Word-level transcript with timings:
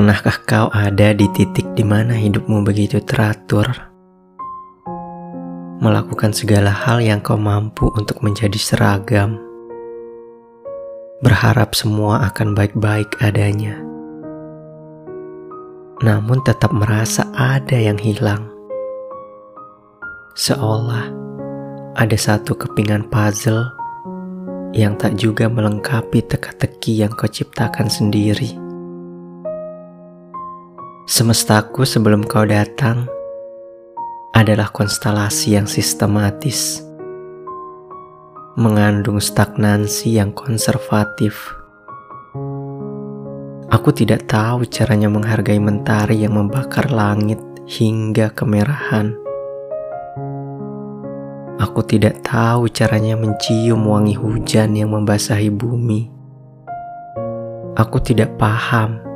Pernahkah 0.00 0.38
kau 0.48 0.68
ada 0.72 1.12
di 1.12 1.28
titik 1.28 1.76
di 1.76 1.84
mana 1.84 2.16
hidupmu 2.16 2.64
begitu 2.64 3.04
teratur? 3.04 3.68
Melakukan 5.76 6.32
segala 6.32 6.72
hal 6.72 7.04
yang 7.04 7.20
kau 7.20 7.36
mampu 7.36 7.84
untuk 7.92 8.24
menjadi 8.24 8.56
seragam. 8.56 9.36
Berharap 11.20 11.76
semua 11.76 12.24
akan 12.32 12.56
baik-baik 12.56 13.20
adanya. 13.20 13.76
Namun 16.00 16.40
tetap 16.48 16.72
merasa 16.72 17.28
ada 17.36 17.76
yang 17.76 18.00
hilang. 18.00 18.48
Seolah 20.32 21.12
ada 22.00 22.16
satu 22.16 22.56
kepingan 22.56 23.04
puzzle 23.12 23.68
yang 24.72 24.96
tak 24.96 25.20
juga 25.20 25.44
melengkapi 25.52 26.24
teka-teki 26.24 27.04
yang 27.04 27.12
kau 27.12 27.28
ciptakan 27.28 27.92
sendiri. 27.92 28.69
Semestaku 31.10 31.82
sebelum 31.82 32.22
kau 32.22 32.46
datang 32.46 33.10
adalah 34.30 34.70
konstelasi 34.70 35.58
yang 35.58 35.66
sistematis, 35.66 36.86
mengandung 38.54 39.18
stagnansi 39.18 40.22
yang 40.22 40.30
konservatif. 40.30 41.34
Aku 43.74 43.90
tidak 43.90 44.30
tahu 44.30 44.62
caranya 44.70 45.10
menghargai 45.10 45.58
mentari 45.58 46.22
yang 46.22 46.38
membakar 46.38 46.94
langit 46.94 47.42
hingga 47.66 48.30
kemerahan. 48.30 49.10
Aku 51.58 51.82
tidak 51.90 52.22
tahu 52.22 52.70
caranya 52.70 53.18
mencium 53.18 53.82
wangi 53.82 54.14
hujan 54.14 54.78
yang 54.78 54.94
membasahi 54.94 55.50
bumi. 55.50 56.06
Aku 57.74 57.98
tidak 57.98 58.38
paham 58.38 59.09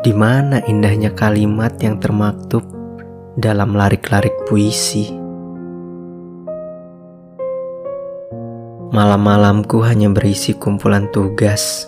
di 0.00 0.16
mana 0.16 0.64
indahnya 0.64 1.12
kalimat 1.12 1.76
yang 1.84 2.00
termaktub 2.00 2.64
dalam 3.36 3.76
larik-larik 3.76 4.32
puisi. 4.48 5.12
Malam-malamku 8.90 9.84
hanya 9.84 10.08
berisi 10.08 10.56
kumpulan 10.56 11.12
tugas 11.12 11.84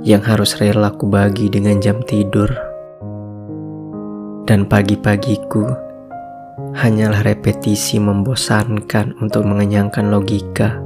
yang 0.00 0.24
harus 0.24 0.56
rela 0.56 0.88
ku 0.96 1.04
bagi 1.04 1.52
dengan 1.52 1.78
jam 1.84 2.00
tidur. 2.00 2.48
Dan 4.48 4.64
pagi-pagiku 4.64 5.68
hanyalah 6.72 7.20
repetisi 7.22 8.00
membosankan 8.00 9.20
untuk 9.20 9.44
mengenyangkan 9.44 10.08
logika. 10.08 10.80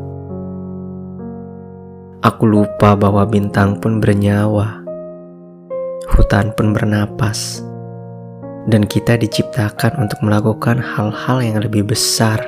Aku 2.18 2.44
lupa 2.50 2.98
bahwa 2.98 3.22
bintang 3.30 3.78
pun 3.78 4.02
bernyawa 4.02 4.85
hutan 6.14 6.54
pun 6.54 6.70
bernapas. 6.70 7.62
Dan 8.66 8.82
kita 8.82 9.14
diciptakan 9.14 10.06
untuk 10.06 10.18
melakukan 10.26 10.82
hal-hal 10.82 11.38
yang 11.38 11.58
lebih 11.62 11.86
besar 11.86 12.42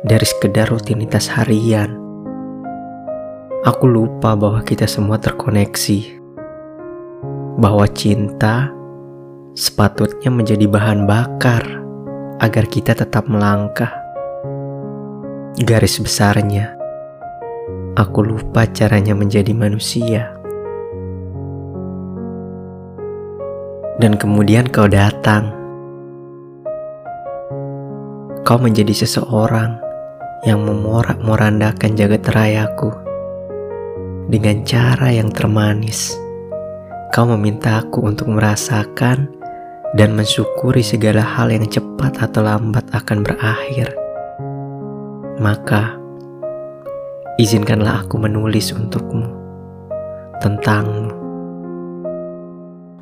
dari 0.00 0.24
sekedar 0.24 0.72
rutinitas 0.72 1.28
harian. 1.28 1.92
Aku 3.62 3.84
lupa 3.86 4.32
bahwa 4.34 4.64
kita 4.64 4.88
semua 4.88 5.20
terkoneksi. 5.20 6.24
Bahwa 7.60 7.84
cinta 7.92 8.72
sepatutnya 9.52 10.32
menjadi 10.32 10.64
bahan 10.64 11.04
bakar 11.04 11.62
agar 12.40 12.64
kita 12.66 12.96
tetap 12.96 13.28
melangkah. 13.28 13.92
Garis 15.60 16.00
besarnya, 16.00 16.72
aku 17.92 18.24
lupa 18.24 18.64
caranya 18.72 19.12
menjadi 19.12 19.52
manusia. 19.52 20.31
Dan 24.00 24.16
kemudian 24.16 24.64
kau 24.68 24.88
datang. 24.88 25.52
Kau 28.42 28.58
menjadi 28.58 29.04
seseorang 29.04 29.76
yang 30.42 30.64
memorak-morandakan 30.66 31.94
jagat 31.94 32.26
rayaku 32.32 32.90
dengan 34.32 34.64
cara 34.64 35.12
yang 35.12 35.30
termanis. 35.30 36.16
Kau 37.12 37.28
memintaku 37.28 38.08
untuk 38.08 38.32
merasakan 38.32 39.28
dan 39.92 40.16
mensyukuri 40.16 40.80
segala 40.80 41.20
hal 41.20 41.52
yang 41.52 41.68
cepat 41.68 42.16
atau 42.24 42.40
lambat 42.40 42.88
akan 42.96 43.20
berakhir. 43.20 43.92
Maka, 45.36 46.00
izinkanlah 47.36 48.08
aku 48.08 48.16
menulis 48.16 48.72
untukmu 48.72 49.28
tentangmu. 50.40 51.21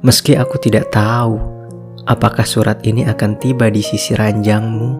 Meski 0.00 0.33
aku 0.33 0.56
tidak 0.56 0.88
tahu 0.97 1.37
apakah 2.09 2.49
surat 2.49 2.81
ini 2.88 3.05
akan 3.05 3.37
tiba 3.37 3.69
di 3.69 3.84
sisi 3.84 4.16
ranjangmu 4.16 4.97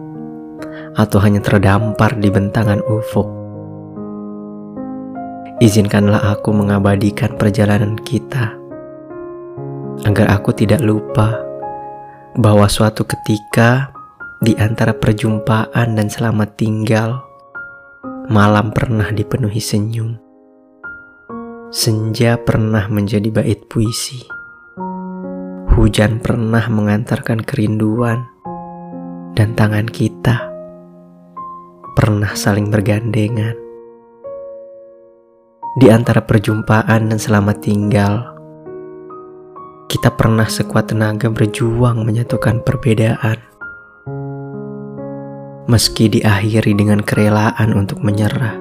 atau 0.93 1.17
hanya 1.25 1.41
terdampar 1.41 2.21
di 2.21 2.29
bentangan 2.29 2.85
ufuk. 2.85 3.25
Izinkanlah 5.57 6.37
aku 6.37 6.53
mengabadikan 6.53 7.33
perjalanan 7.33 7.97
kita 7.97 8.53
agar 10.05 10.37
aku 10.37 10.53
tidak 10.53 10.85
lupa 10.85 11.41
bahwa 12.37 12.69
suatu 12.69 13.01
ketika 13.01 13.89
di 14.37 14.53
antara 14.61 14.93
perjumpaan 14.93 15.97
dan 15.97 16.13
selamat 16.13 16.61
tinggal, 16.61 17.25
malam 18.29 18.69
pernah 18.69 19.09
dipenuhi 19.09 19.61
senyum. 19.61 20.17
Senja 21.73 22.37
pernah 22.37 22.85
menjadi 22.85 23.33
bait 23.33 23.65
puisi. 23.65 24.40
Hujan 25.71 26.19
pernah 26.19 26.67
mengantarkan 26.67 27.47
kerinduan, 27.47 28.27
dan 29.39 29.55
tangan 29.55 29.87
kita 29.87 30.51
pernah 31.95 32.35
saling 32.35 32.67
bergandengan. 32.67 33.55
Di 35.79 35.87
antara 35.87 36.27
perjumpaan 36.27 37.07
dan 37.07 37.15
selamat 37.15 37.63
tinggal, 37.63 38.35
kita 39.87 40.11
pernah 40.11 40.43
sekuat 40.43 40.91
tenaga 40.91 41.31
berjuang 41.31 42.03
menyatukan 42.03 42.67
perbedaan. 42.67 43.39
Meski 45.71 46.11
diakhiri 46.11 46.75
dengan 46.75 46.99
kerelaan 46.99 47.71
untuk 47.71 48.03
menyerah, 48.03 48.59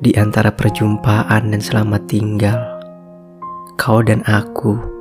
di 0.00 0.16
antara 0.16 0.48
perjumpaan 0.48 1.52
dan 1.52 1.60
selamat 1.60 2.08
tinggal, 2.08 2.56
kau 3.76 4.00
dan 4.00 4.24
aku 4.24 4.99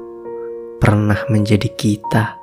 pernah 0.79 1.27
menjadi 1.27 1.67
kita. 1.67 2.38